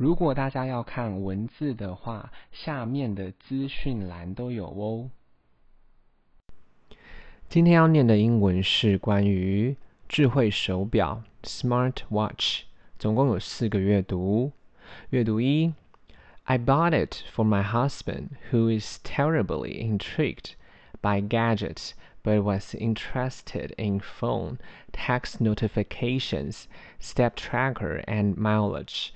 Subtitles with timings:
[0.00, 5.10] 如果大家要看文字的话，下面的资讯栏都有哦。
[7.48, 9.76] 今天要念的英文是关于
[10.08, 12.62] 智慧手表 （Smart Watch），
[12.98, 14.52] 总共有四个阅读。
[15.10, 15.72] 阅读一：
[16.44, 20.52] I bought it for my husband, who is terribly intrigued
[21.00, 21.90] by gadgets,
[22.22, 24.58] but was interested in phone,
[24.92, 26.64] text notifications,
[27.00, 29.10] step tracker, and mileage.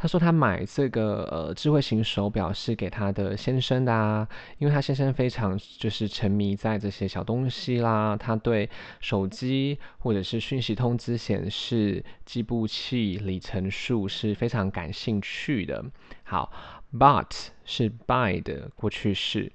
[0.00, 8.70] 他说他买这个呃智慧型手表是给他的先生的啊，因为他先生非常就是沉迷在这些小东西啦，他对
[9.00, 15.84] 手机或者是讯息通知显示、计步器、里程数是非常感兴趣的。
[16.22, 16.52] 好
[16.96, 19.50] ，but 是 buy 的过去式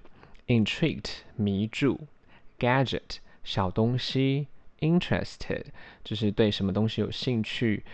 [0.48, 2.02] ，intrigued 迷住
[2.60, 4.48] ，gadget 小东西
[4.82, 5.64] ，interested
[6.04, 7.86] 就是对什么东西有兴趣。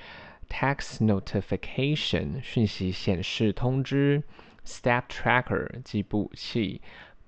[0.48, 4.22] Text notification 讯息显示通知，
[4.64, 6.80] Step tracker 计步器，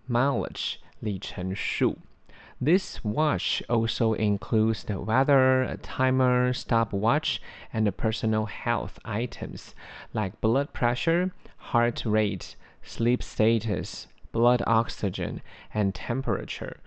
[0.08, 1.98] Mileage 里程数。
[2.58, 7.36] This watch also includes the weather, a timer, stopwatch,
[7.70, 9.74] and the personal health items
[10.12, 15.42] like blood pressure, heart rate, sleep status, blood oxygen,
[15.74, 16.78] and temperature.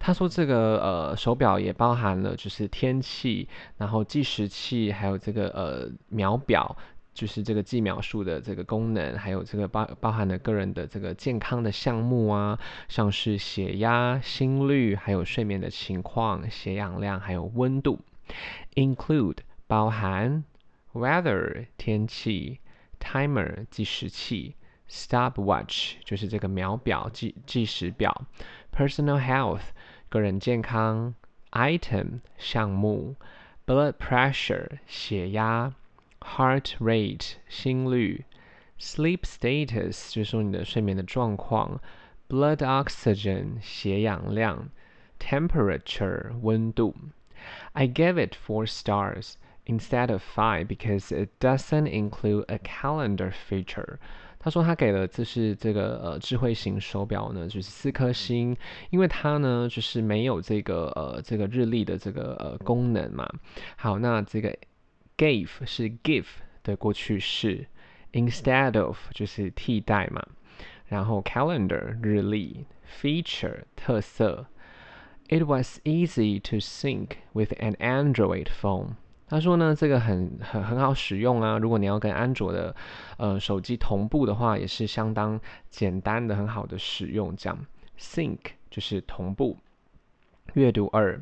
[0.00, 6.74] 他说：“这个呃手表也包含了就是天气，然后计时器，还有这个呃秒表，
[7.12, 18.00] 就是这个计秒数的这个功能，还有这个包包含了个人的这个健康的项目啊，像是血压、心率，还有睡眠的情况、血氧量，还有温度。
[18.74, 20.44] Include 包含
[20.94, 22.60] weather 天气
[22.98, 24.54] ，timer 计时器
[24.88, 28.26] ，stopwatch 就是这个秒表计计时表
[28.75, 29.73] ，personal health。”
[30.09, 31.13] 个人健康，
[31.51, 33.15] item 项目，
[33.65, 35.73] blood pressure 血压，
[36.21, 38.23] heart rate 心率，
[38.79, 41.81] sleep status 就是说你的睡眠的状况，
[42.29, 44.69] blood oxygen 血氧量，
[45.19, 46.95] temperature 温度。
[47.73, 49.33] I gave it four stars
[49.65, 53.97] instead of five because it doesn't include a calendar feature.
[54.42, 58.56] 他说他给了就是这个呃智慧型手表呢，就是四颗星，
[58.88, 63.28] 因为它呢就是没有这个呃这个日历的这个呃功能嘛。
[63.76, 64.56] 好，那这个
[65.18, 66.24] gave 是 give
[66.62, 67.66] 的过去式
[68.14, 70.26] ，instead of 就是替代嘛。
[70.86, 72.64] 然后 calendar 日历
[73.00, 74.46] ，feature 特色
[75.28, 78.94] ，it was easy to sync with an Android phone。
[79.29, 81.57] 他说呢，这个很很很好使用啊。
[81.57, 82.75] 如果你要跟安卓的
[83.17, 87.35] 呃手机同步的话，也是相当简单的，很好的使用。
[87.35, 87.65] 这样，
[87.97, 88.37] sync
[88.69, 89.57] 就是同步。
[90.53, 91.19] 阅读二，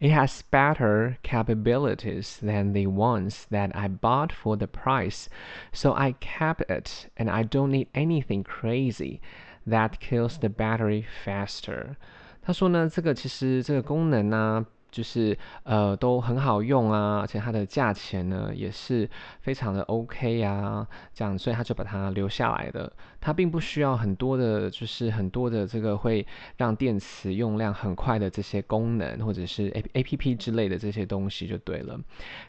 [0.00, 5.26] It has better capabilities than the ones that I bought for the price,
[5.70, 9.20] so I kept it, and I don't need anything crazy
[9.66, 11.96] that kills the battery faster。
[12.40, 14.66] 他说呢，这个其实这个功能呢、啊。
[14.91, 19.09] 就是呃都很好用啊，而且它的价钱呢也是
[19.41, 22.91] 非常的 OK 啊，这样，所以他就把它留下来的。
[23.21, 26.25] 它并不需要很多的，就是很多的这个会
[26.57, 31.99] 让电池用量很快的这些功能，或者是 A A P P 之类的这些东西就对了。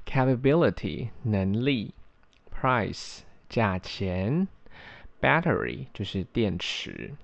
[0.06, 1.92] Capability 能力
[2.54, 4.46] ，Price 价钱
[5.20, 7.14] ，Battery 就是电池。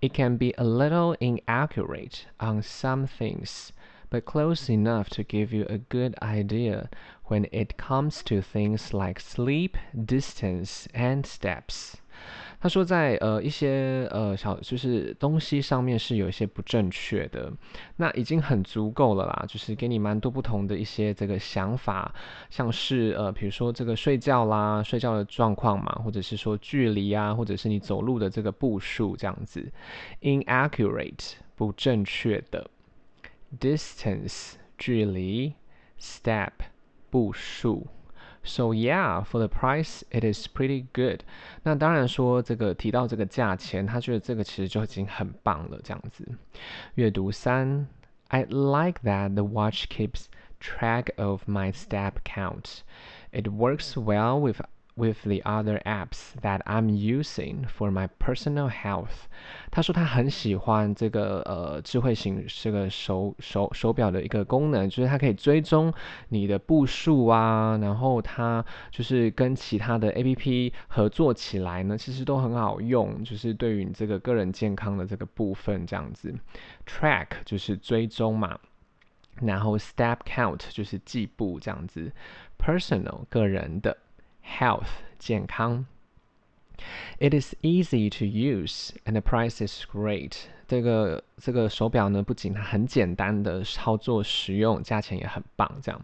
[0.00, 3.70] It can be a little inaccurate on some things.
[4.10, 6.88] But close enough to give you a good idea
[7.28, 11.94] when it comes to things like sleep, distance, and steps.
[12.60, 17.50] 他说在呃一些呃小就是东西上面是有一些不正确的，
[17.96, 22.12] 那已经很足够了啦，就是给你蛮多不同的一些这个想法，
[22.50, 29.72] 像是呃比如说这个睡觉啦，睡觉的状况嘛，或者是说距离啊，或者是你走路的这个步数这样子
[30.20, 32.68] ，inaccurate 不正确的。
[33.59, 35.55] Distance 距离，
[35.99, 36.51] step
[37.09, 37.87] 步数。
[38.43, 41.21] So yeah, for the price, it is pretty good.
[41.63, 45.79] 那当然说这个提到这个价钱，他觉得这个其实就已经很棒了。
[45.83, 46.27] 这样子，
[46.93, 47.87] 阅读三，
[48.27, 50.25] I like that the watch keeps
[50.59, 52.81] track of my step count.
[53.31, 54.61] It works well with
[55.00, 59.28] With the other apps that I'm using for my personal health，
[59.70, 65.90] 他说他很喜欢这个呃智慧型这个手手手表的一个功能，就是它可以追踪
[66.28, 76.34] 你的步数啊，然后它就是跟其他的 APP 合作起来呢，其实都很好用，就是对于你这个个人健康的这个部分这样子
[76.86, 78.58] ，track 就是追踪嘛，
[79.40, 82.12] 然后 step count 就是计步这样子
[82.58, 83.96] ，personal 个人的。
[84.42, 85.86] Health 健康。
[87.18, 90.48] It is easy to use and the price is great.
[90.70, 95.68] 这个这个手表呢，不仅它很简单的操作实用，价钱也很棒。
[95.82, 96.00] 这样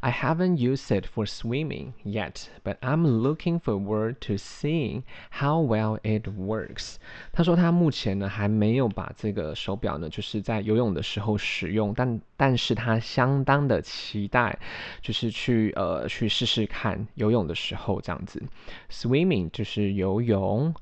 [0.00, 5.98] ，I haven't used it for swimming yet, but I'm looking forward to seeing how well
[6.02, 6.96] it works.
[7.32, 14.58] 他说他目前呢还没有把这个手表呢，就是在游泳的时候使用，但但是他相当的期待，
[15.00, 18.42] 就是去呃去试试看游泳的时候这样子。
[18.90, 20.74] Swimming 就是游泳。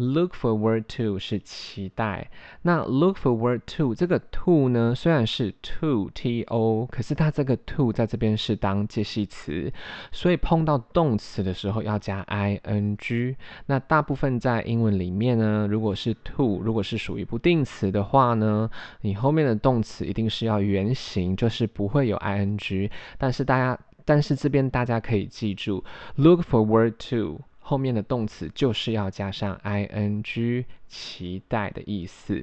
[0.00, 2.30] Look forward to 是期待，
[2.62, 9.72] 那 look forward to 这个 to 呢，虽然是 to t o，可是它这个 to 在这边是当介系词，
[10.12, 13.36] 所以碰到动词的时候要加 i n g。
[13.66, 18.70] 那大部分在英文里面呢，如果是 to，如果是属于不定词的话呢，
[19.00, 22.88] 你后面的动词一定是要原形，就是不会有 i n g。
[23.18, 25.82] 但是大家，但是这边大家可以记住
[26.14, 27.40] ，look forward to。
[27.68, 32.42] 后面的动词就是要加上 ing，期待的意思。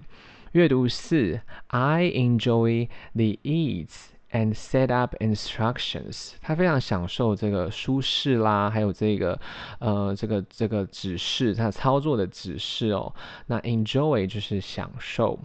[0.52, 6.34] 阅读四，I enjoy the ease and set up instructions。
[6.42, 9.40] 他非常享受这个舒适啦，还有这个
[9.80, 13.12] 呃这个这个指示，他操作的指示哦。
[13.48, 15.40] 那 enjoy 就是享受。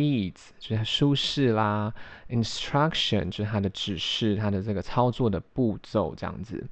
[0.00, 1.92] Ease 就是舒适啦
[2.30, 6.66] ，instruction 就是它的指示，它的这个操作的步骤这样子。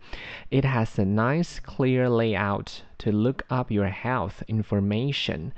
[0.51, 5.51] It has a nice clear layout to look up your health information。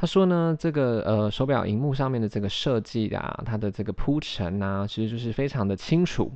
[0.00, 6.32] 他说呢，这个呃手表荧幕上面的这个设计啊，它的这个铺陈啊，其实就是非常的清楚，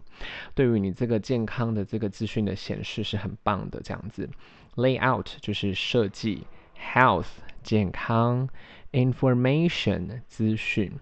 [0.55, 4.29] 对于你这个健康的这个资讯的显示是很棒的这样子。
[4.75, 6.45] Layout 就是设计
[6.93, 7.27] ，health
[7.64, 8.50] 健康。
[8.92, 11.00] Information 资讯。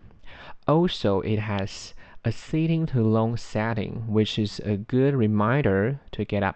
[0.66, 1.92] Also, it has
[2.24, 6.56] a sitting too long setting, which is a good reminder to get up.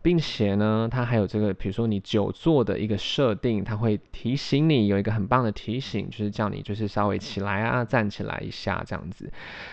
[0.00, 9.30] 并且呢，它还有这个，比如说你久坐的一个设定，它会提醒你有一个很棒的提醒，就是叫你就是稍微起来啊，站起来一下这样子。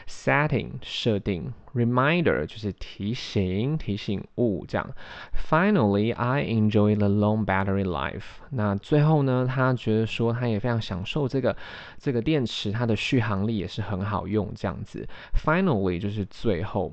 [0.08, 4.90] Setting 设定，Reminder 就是提醒提醒物这样。
[5.50, 8.40] Finally, I enjoy the long battery life。
[8.50, 11.56] 那最后呢，他觉得说他也非常享受这个
[12.00, 15.08] 这个电池，它的续航力也是很好用这样子。
[15.46, 16.92] Finally 就是最后。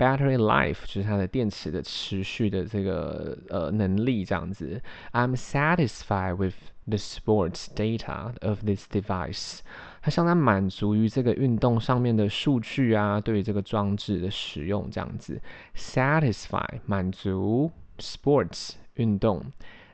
[0.00, 4.82] Battery life 就是它的电池的持续的这个呃能力这样子。
[5.12, 6.54] I'm satisfied with
[6.86, 9.60] the sports data of this device。
[10.02, 15.40] 它相当满足于这个运动上面的数据啊，对于这个装置的使用这样子。
[15.74, 19.50] Satisfy 满足，sports 运动，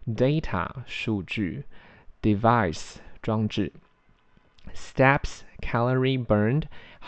[0.06, 1.64] data 数据，
[2.20, 3.72] device 装置。
[4.74, 6.63] Steps, calorie burned,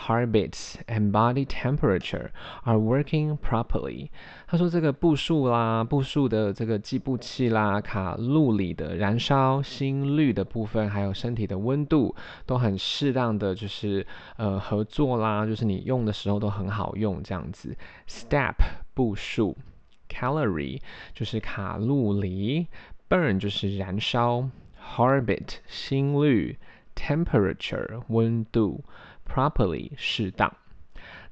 [0.06, 2.30] heartbeats, and body temperature
[2.64, 4.08] are working properly。
[4.46, 12.14] 他说这个步数啦，步数的这个计步器啦，卡路里的燃烧、心率的部分，还有身体的温度，
[12.46, 14.06] 都很适当的就是
[14.36, 17.76] 呃合作啦，就是你用的时候都很好用这样子。
[18.08, 18.56] Step
[18.94, 19.56] 步数
[20.08, 20.80] ，calorie
[21.14, 22.66] 就是卡路里
[23.08, 24.48] ，burn 就是燃烧
[24.96, 26.58] ，heartbeat 心率。
[27.00, 28.84] Temperature 温度
[29.26, 30.54] ，properly 适当。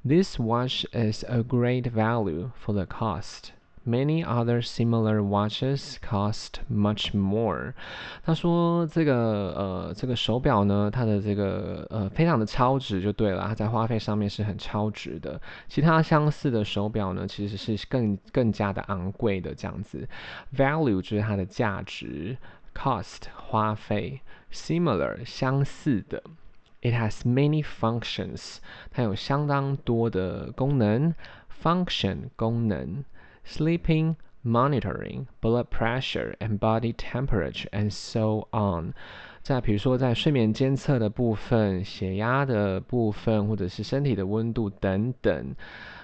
[0.03, 3.51] This watch is a great value for the cost.
[3.85, 7.73] Many other similar watches cost much more.
[8.23, 15.41] 他说这个呃这个手表呢，它的这个呃非常的超值就对了，它在花费上面是很超值的。
[15.69, 20.07] 其他相似的手表呢，其实是更更加的昂贵的这样子。
[20.55, 22.37] Value 就是它的价值
[22.78, 24.22] ，cost 花费。
[24.52, 26.22] Similar 相似的，
[26.82, 28.58] It has many functions，
[28.92, 31.16] 它有相当多的功能。
[31.64, 33.06] Function 功能，
[33.48, 38.94] sleeping, monitoring, blood pressure and body temperature and so on。
[39.42, 45.56] 再比如说在睡眠监测的部分、血压的部分，或者是身体的温度等等。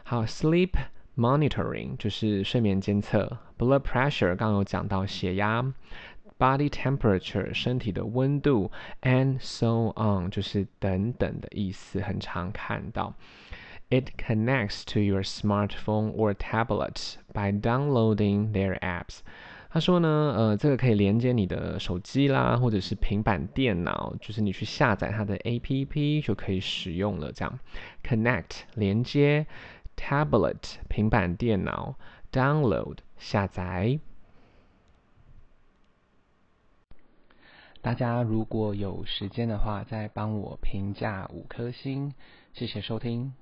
[0.03, 0.71] 好，sleep
[1.17, 5.73] monitoring 就是睡眠监测，blood pressure 刚刚有讲到血压。
[6.38, 8.70] Body temperature 身体的温度
[9.02, 13.14] ，and so on 就是等等的意思，很常看到。
[13.90, 19.18] It connects to your smartphone or tablet by downloading their apps。
[19.70, 27.30] 他说呢，呃，这个可以连接你的手机啦，或者是平板电脑，就是你去下载它的 APP 就可以使用了。
[27.32, 27.58] 这样
[28.02, 29.46] ，connect 连接
[29.96, 31.96] ，tablet 平板电脑
[32.32, 33.98] ，download 下载。
[37.84, 42.14] 大家如果有时间的话，再帮我评价五颗星，
[42.54, 43.34] 谢谢收听。